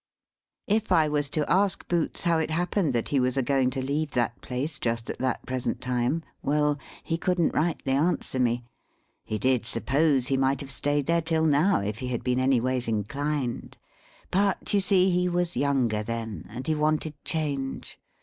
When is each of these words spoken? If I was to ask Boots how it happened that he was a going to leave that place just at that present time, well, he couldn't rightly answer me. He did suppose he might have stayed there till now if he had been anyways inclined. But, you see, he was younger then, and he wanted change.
If 0.65 0.91
I 0.91 1.07
was 1.07 1.29
to 1.29 1.47
ask 1.47 1.87
Boots 1.87 2.23
how 2.23 2.39
it 2.39 2.49
happened 2.49 2.91
that 2.93 3.09
he 3.09 3.19
was 3.19 3.37
a 3.37 3.43
going 3.43 3.69
to 3.69 3.83
leave 3.83 4.09
that 4.15 4.41
place 4.41 4.79
just 4.79 5.11
at 5.11 5.19
that 5.19 5.45
present 5.45 5.79
time, 5.79 6.23
well, 6.41 6.79
he 7.03 7.19
couldn't 7.19 7.53
rightly 7.53 7.93
answer 7.93 8.39
me. 8.39 8.63
He 9.23 9.37
did 9.37 9.63
suppose 9.63 10.25
he 10.25 10.37
might 10.37 10.59
have 10.61 10.71
stayed 10.71 11.05
there 11.05 11.21
till 11.21 11.45
now 11.45 11.81
if 11.81 11.99
he 11.99 12.07
had 12.07 12.23
been 12.23 12.39
anyways 12.39 12.87
inclined. 12.87 13.77
But, 14.31 14.73
you 14.73 14.79
see, 14.79 15.11
he 15.11 15.29
was 15.29 15.55
younger 15.55 16.01
then, 16.01 16.47
and 16.49 16.65
he 16.65 16.73
wanted 16.73 17.13
change. 17.23 17.99